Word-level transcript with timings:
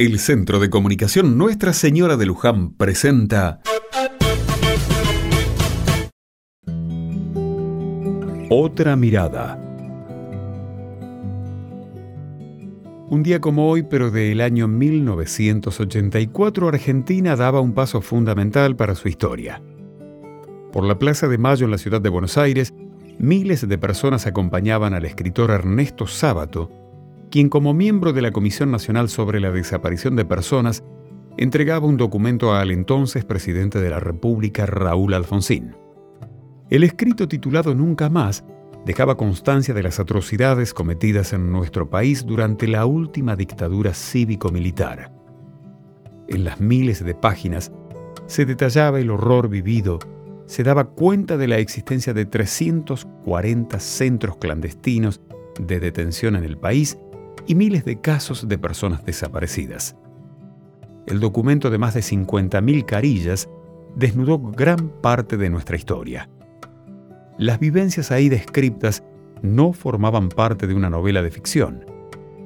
El 0.00 0.20
Centro 0.20 0.60
de 0.60 0.70
Comunicación 0.70 1.36
Nuestra 1.36 1.72
Señora 1.72 2.16
de 2.16 2.24
Luján 2.24 2.72
presenta 2.74 3.60
Otra 8.48 8.94
mirada. 8.94 9.60
Un 13.10 13.24
día 13.24 13.40
como 13.40 13.68
hoy, 13.68 13.82
pero 13.82 14.12
del 14.12 14.40
año 14.40 14.68
1984, 14.68 16.68
Argentina 16.68 17.34
daba 17.34 17.60
un 17.60 17.72
paso 17.72 18.00
fundamental 18.00 18.76
para 18.76 18.94
su 18.94 19.08
historia. 19.08 19.60
Por 20.70 20.84
la 20.84 20.96
Plaza 21.00 21.26
de 21.26 21.38
Mayo 21.38 21.64
en 21.64 21.72
la 21.72 21.78
ciudad 21.78 22.00
de 22.00 22.08
Buenos 22.08 22.38
Aires, 22.38 22.72
miles 23.18 23.68
de 23.68 23.78
personas 23.78 24.28
acompañaban 24.28 24.94
al 24.94 25.04
escritor 25.04 25.50
Ernesto 25.50 26.06
Sábato, 26.06 26.70
quien 27.30 27.48
como 27.48 27.74
miembro 27.74 28.12
de 28.12 28.22
la 28.22 28.30
Comisión 28.30 28.70
Nacional 28.70 29.08
sobre 29.08 29.40
la 29.40 29.50
Desaparición 29.50 30.16
de 30.16 30.24
Personas 30.24 30.82
entregaba 31.36 31.86
un 31.86 31.96
documento 31.96 32.54
al 32.54 32.70
entonces 32.70 33.24
presidente 33.24 33.80
de 33.80 33.90
la 33.90 34.00
República, 34.00 34.66
Raúl 34.66 35.14
Alfonsín. 35.14 35.76
El 36.70 36.84
escrito 36.84 37.28
titulado 37.28 37.74
Nunca 37.74 38.10
más 38.10 38.44
dejaba 38.84 39.16
constancia 39.16 39.74
de 39.74 39.82
las 39.82 40.00
atrocidades 40.00 40.72
cometidas 40.72 41.32
en 41.32 41.52
nuestro 41.52 41.90
país 41.90 42.24
durante 42.26 42.66
la 42.66 42.86
última 42.86 43.36
dictadura 43.36 43.92
cívico-militar. 43.94 45.12
En 46.28 46.44
las 46.44 46.60
miles 46.60 47.04
de 47.04 47.14
páginas 47.14 47.72
se 48.26 48.44
detallaba 48.44 49.00
el 49.00 49.10
horror 49.10 49.48
vivido, 49.48 49.98
se 50.46 50.62
daba 50.62 50.84
cuenta 50.84 51.36
de 51.36 51.48
la 51.48 51.58
existencia 51.58 52.14
de 52.14 52.26
340 52.26 53.78
centros 53.80 54.36
clandestinos 54.38 55.20
de 55.60 55.80
detención 55.80 56.36
en 56.36 56.44
el 56.44 56.56
país 56.56 56.98
y 57.46 57.54
miles 57.54 57.84
de 57.84 58.00
casos 58.00 58.48
de 58.48 58.58
personas 58.58 59.04
desaparecidas. 59.04 59.96
El 61.06 61.20
documento 61.20 61.70
de 61.70 61.78
más 61.78 61.94
de 61.94 62.00
50.000 62.00 62.84
carillas 62.84 63.48
desnudó 63.96 64.38
gran 64.38 64.88
parte 65.00 65.36
de 65.36 65.50
nuestra 65.50 65.76
historia. 65.76 66.28
Las 67.38 67.58
vivencias 67.58 68.10
ahí 68.10 68.28
descritas 68.28 69.02
no 69.42 69.72
formaban 69.72 70.28
parte 70.28 70.66
de 70.66 70.74
una 70.74 70.90
novela 70.90 71.22
de 71.22 71.30
ficción, 71.30 71.86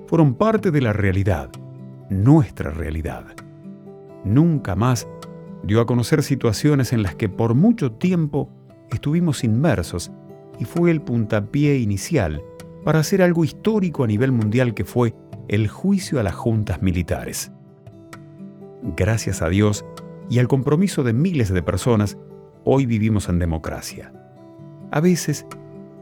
fueron 0.07 0.35
parte 0.35 0.71
de 0.71 0.81
la 0.81 0.93
realidad, 0.93 1.51
nuestra 2.11 2.71
realidad. 2.71 3.25
Nunca 4.25 4.77
más 4.77 5.09
dio 5.65 5.81
a 5.81 5.87
conocer 5.87 6.23
situaciones 6.23 6.93
en 6.93 7.03
las 7.03 7.15
que 7.15 7.29
por 7.29 7.55
mucho 7.55 7.93
tiempo 7.93 8.51
estuvimos 8.91 9.45
inmersos 9.45 10.13
y 10.59 10.65
fue 10.65 10.91
el 10.91 11.01
puntapié 11.01 11.79
inicial 11.79 12.43
para 12.85 13.01
hacer 13.01 13.23
algo 13.23 13.45
histórico 13.45 14.05
a 14.05 14.07
nivel 14.07 14.33
mundial 14.33 14.75
que 14.75 14.85
fue 14.85 15.15
el 15.49 15.69
juicio 15.69 16.21
a 16.21 16.23
las 16.23 16.35
juntas 16.35 16.83
militares. 16.83 17.53
Gracias 18.97 19.43
a 19.43 19.49
Dios 19.49 19.85
y 20.29 20.39
al 20.39 20.49
compromiso 20.49 21.03
de 21.03 21.13
miles 21.13 21.53
de 21.53 21.63
personas, 21.63 22.19
hoy 22.65 22.87
vivimos 22.87 23.29
en 23.29 23.39
democracia. 23.39 24.13
A 24.91 25.01
veces 25.01 25.47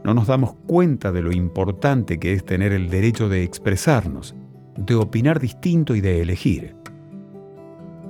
no 0.04 0.14
nos 0.14 0.26
damos 0.26 0.54
cuenta 0.66 1.12
de 1.12 1.22
lo 1.22 1.32
importante 1.32 2.18
que 2.18 2.32
es 2.32 2.44
tener 2.44 2.72
el 2.72 2.88
derecho 2.88 3.28
de 3.28 3.42
expresarnos, 3.42 4.34
de 4.76 4.94
opinar 4.94 5.40
distinto 5.40 5.94
y 5.94 6.00
de 6.00 6.22
elegir. 6.22 6.74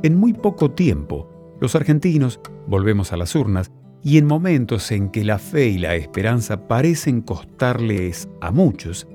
En 0.02 0.16
muy 0.16 0.32
poco 0.32 0.70
tiempo, 0.70 1.28
los 1.60 1.74
argentinos 1.74 2.40
volvemos 2.66 3.12
a 3.12 3.16
las 3.16 3.34
urnas 3.34 3.70
y 4.02 4.18
en 4.18 4.26
momentos 4.26 4.90
en 4.92 5.10
que 5.10 5.24
la 5.24 5.38
fe 5.38 5.68
y 5.68 5.78
la 5.78 5.94
esperanza 5.94 6.66
parecen 6.68 7.20
costarles 7.20 8.28
a 8.40 8.50
muchos, 8.50 9.06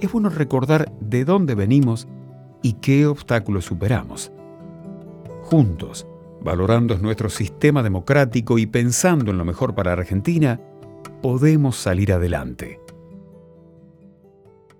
es 0.00 0.10
bueno 0.10 0.28
recordar 0.28 0.92
de 1.00 1.24
dónde 1.24 1.54
venimos 1.54 2.08
y 2.62 2.74
qué 2.74 3.06
obstáculos 3.06 3.66
superamos. 3.66 4.32
Juntos, 5.42 6.06
valorando 6.40 6.96
nuestro 6.98 7.28
sistema 7.28 7.82
democrático 7.82 8.58
y 8.58 8.66
pensando 8.66 9.30
en 9.30 9.38
lo 9.38 9.44
mejor 9.44 9.74
para 9.74 9.92
Argentina, 9.92 10.60
podemos 11.22 11.76
salir 11.76 12.12
adelante. 12.12 12.80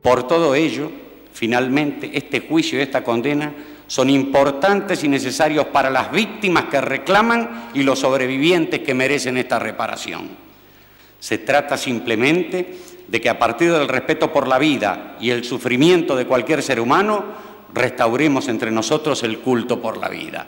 Por 0.02 0.26
todo 0.26 0.54
ello, 0.54 0.91
finalmente, 1.32 2.16
este 2.16 2.41
juicio 2.41 2.78
y 2.78 2.82
esta 2.82 3.02
condena 3.02 3.54
son 3.86 4.10
importantes 4.10 5.04
y 5.04 5.08
necesarios 5.08 5.66
para 5.66 5.91
las 5.91 6.10
víctimas 6.10 6.64
que 6.64 6.80
reclaman 6.80 7.70
y 7.74 7.82
los 7.82 8.00
sobrevivientes 8.00 8.80
que 8.80 8.94
merecen 8.94 9.36
esta 9.36 9.58
reparación. 9.58 10.28
Se 11.20 11.38
trata 11.38 11.76
simplemente 11.76 12.78
de 13.06 13.20
que 13.20 13.28
a 13.28 13.38
partir 13.38 13.72
del 13.72 13.88
respeto 13.88 14.32
por 14.32 14.48
la 14.48 14.58
vida 14.58 15.16
y 15.20 15.30
el 15.30 15.44
sufrimiento 15.44 16.16
de 16.16 16.26
cualquier 16.26 16.62
ser 16.62 16.80
humano, 16.80 17.25
restauremos 17.72 18.48
entre 18.48 18.70
nosotros 18.70 19.22
el 19.22 19.38
culto 19.38 19.80
por 19.80 19.98
la 19.98 20.08
vida. 20.08 20.46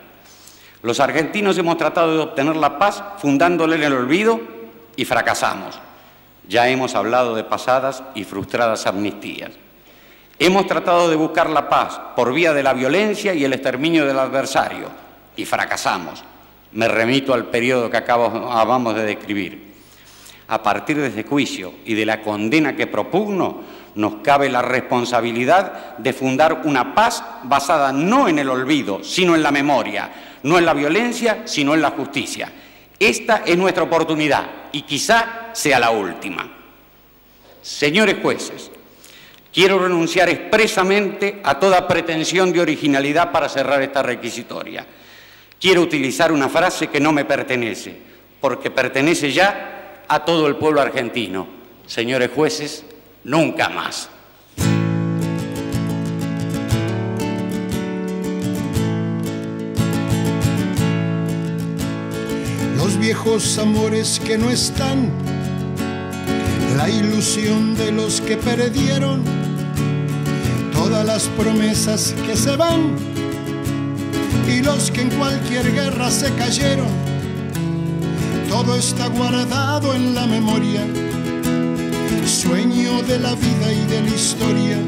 Los 0.83 1.01
argentinos 1.01 1.59
hemos 1.59 1.77
tratado 1.77 2.15
de 2.15 2.23
obtener 2.23 2.57
la 2.57 2.79
paz 2.79 3.03
fundándole 3.19 3.77
en 3.77 3.83
el 3.85 3.93
olvido 3.93 4.41
y 4.97 5.05
fracasamos. 5.05 5.79
Ya 6.49 6.69
hemos 6.69 6.95
hablado 6.95 7.35
de 7.35 7.45
pasadas 7.45 8.03
y 8.15 8.25
frustradas 8.25 8.87
amnistías. 8.87 9.51
Hemos 10.41 10.67
tratado 10.67 11.11
de 11.11 11.17
buscar 11.17 11.51
la 11.51 11.69
paz 11.69 12.01
por 12.15 12.33
vía 12.33 12.53
de 12.53 12.63
la 12.63 12.73
violencia 12.73 13.35
y 13.35 13.45
el 13.45 13.53
exterminio 13.53 14.07
del 14.07 14.19
adversario 14.19 14.89
y 15.37 15.45
fracasamos. 15.45 16.23
Me 16.73 16.87
remito 16.87 17.35
al 17.35 17.47
periodo 17.47 17.91
que 17.91 17.97
acabamos 17.97 18.95
de 18.95 19.05
describir. 19.05 19.75
A 20.47 20.63
partir 20.63 20.97
de 20.97 21.09
ese 21.09 21.25
juicio 21.25 21.75
y 21.85 21.95
de 21.95 22.07
la 22.07 22.23
condena 22.23 22.77
que 22.77 22.87
propugno, 22.87 23.63
nos 23.97 24.17
cabe 24.23 24.49
la 24.49 24.63
responsabilidad 24.63 25.97
de 25.99 26.13
fundar 26.13 26.63
una 26.65 26.95
paz 26.95 27.25
basada 27.43 27.91
no 27.91 28.29
en 28.29 28.39
el 28.39 28.49
olvido, 28.49 29.03
sino 29.03 29.35
en 29.35 29.43
la 29.43 29.51
memoria, 29.51 30.11
no 30.45 30.57
en 30.57 30.65
la 30.65 30.73
violencia, 30.73 31.43
sino 31.47 31.75
en 31.75 31.83
la 31.83 31.91
justicia. 31.91 32.53
Esta 32.99 33.43
es 33.45 33.59
nuestra 33.59 33.83
oportunidad 33.83 34.47
y 34.71 34.83
quizá 34.83 35.49
sea 35.53 35.81
la 35.81 35.91
última. 35.91 36.49
Señores 37.61 38.17
jueces, 38.23 38.71
Quiero 39.53 39.79
renunciar 39.79 40.29
expresamente 40.29 41.41
a 41.43 41.59
toda 41.59 41.89
pretensión 41.89 42.53
de 42.53 42.61
originalidad 42.61 43.33
para 43.33 43.49
cerrar 43.49 43.83
esta 43.83 44.03
requisitoria. 44.03 44.87
Quiero 45.59 45.81
utilizar 45.81 46.31
una 46.31 46.49
frase 46.49 46.89
que 46.89 47.01
no 47.01 47.13
me 47.13 47.25
pertenece, 47.25 47.97
porque 48.41 48.71
pertenece 48.71 49.33
ya 49.33 50.05
a 50.07 50.25
todo 50.25 50.47
el 50.47 50.57
pueblo 50.57 50.81
argentino. 50.81 51.49
Señores 51.87 52.31
jueces, 52.35 52.85
nunca 53.25 53.69
más. 53.69 54.11
Los 62.77 62.99
viejos 62.99 63.59
amores 63.59 64.21
que 64.25 64.39
no 64.39 64.51
están 64.51 65.11
la 66.79 66.89
ilusión 66.89 67.75
de 67.75 67.91
los 67.91 68.21
que 68.21 68.37
perdieron, 68.37 69.25
todas 70.73 71.05
las 71.05 71.25
promesas 71.37 72.15
que 72.25 72.37
se 72.37 72.55
van 72.55 72.95
y 74.47 74.63
los 74.63 74.93
que 74.93 75.01
en 75.01 75.11
cualquier 75.11 75.73
guerra 75.75 76.09
se 76.09 76.33
cayeron. 76.35 76.87
Todo 78.49 78.77
está 78.77 79.09
guardado 79.09 79.93
en 79.93 80.15
la 80.15 80.29
memoria, 80.29 80.87
sueño 82.25 83.03
de 83.03 83.19
la 83.19 83.35
vida 83.35 83.73
y 83.73 83.85
de 83.87 84.01
la 84.01 84.11
historia, 84.11 84.79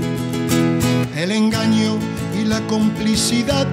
el 1.17 1.33
engaño 1.33 1.99
y 2.41 2.45
la 2.45 2.61
complicidad 2.69 3.67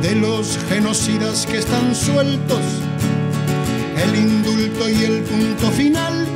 de 0.00 0.14
los 0.14 0.60
genocidas 0.68 1.44
que 1.44 1.58
están 1.58 1.92
sueltos, 1.92 2.62
el 4.04 4.14
indulto 4.14 4.88
y 4.88 5.02
el 5.02 5.22
punto 5.22 5.72
final 5.72 6.35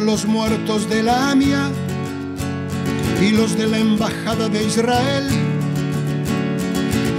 los 0.00 0.24
muertos 0.26 0.88
de 0.88 1.02
la 1.02 1.30
AMIA 1.30 1.70
y 3.20 3.30
los 3.30 3.56
de 3.56 3.66
la 3.66 3.78
Embajada 3.78 4.48
de 4.48 4.64
Israel, 4.64 5.24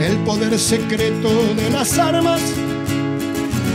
el 0.01 0.17
poder 0.25 0.57
secreto 0.59 1.29
de 1.55 1.69
las 1.69 1.97
armas, 1.97 2.41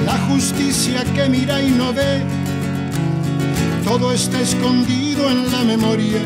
la 0.04 0.18
justicia 0.28 1.04
que 1.14 1.28
mira 1.28 1.62
y 1.62 1.70
no 1.70 1.92
ve, 1.92 2.22
todo 3.84 4.12
está 4.12 4.40
escondido 4.40 5.30
en 5.30 5.50
la 5.50 5.62
memoria, 5.62 6.20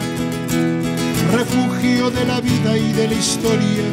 refugio 1.33 2.11
de 2.11 2.25
la 2.25 2.41
vida 2.41 2.77
y 2.77 2.93
de 2.93 3.09
la 3.09 3.15
historia. 3.15 3.85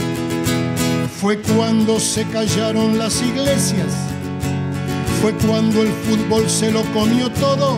Fue 1.19 1.39
cuando 1.39 1.99
se 1.99 2.25
callaron 2.25 2.97
las 2.97 3.21
iglesias, 3.21 3.93
fue 5.21 5.33
cuando 5.45 5.83
el 5.83 5.89
fútbol 5.89 6.49
se 6.49 6.71
lo 6.71 6.83
comió 6.93 7.29
todo 7.31 7.77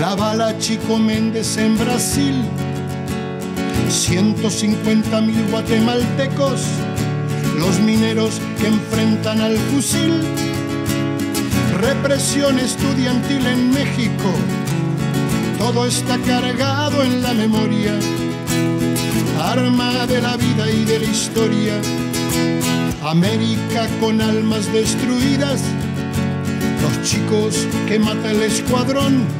La 0.00 0.14
bala 0.14 0.56
Chico 0.58 0.98
Méndez 0.98 1.58
en 1.58 1.76
Brasil, 1.76 2.34
150 3.90 5.20
mil 5.20 5.46
guatemaltecos, 5.50 6.62
los 7.58 7.78
mineros 7.80 8.40
que 8.58 8.68
enfrentan 8.68 9.42
al 9.42 9.58
fusil, 9.58 10.22
represión 11.78 12.58
estudiantil 12.58 13.46
en 13.46 13.70
México, 13.70 14.30
todo 15.58 15.84
está 15.86 16.16
cargado 16.18 17.02
en 17.02 17.22
la 17.22 17.34
memoria, 17.34 17.92
arma 19.38 20.06
de 20.06 20.22
la 20.22 20.38
vida 20.38 20.70
y 20.70 20.84
de 20.86 20.98
la 20.98 21.04
historia, 21.04 21.74
América 23.02 23.86
con 24.00 24.22
almas 24.22 24.72
destruidas, 24.72 25.60
los 26.80 27.06
chicos 27.06 27.66
que 27.86 27.98
mata 27.98 28.30
el 28.30 28.42
escuadrón, 28.42 29.39